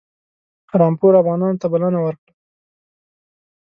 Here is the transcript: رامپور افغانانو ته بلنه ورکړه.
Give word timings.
رامپور 0.79 1.13
افغانانو 1.21 1.59
ته 1.61 1.67
بلنه 1.73 1.99
ورکړه. 2.05 2.33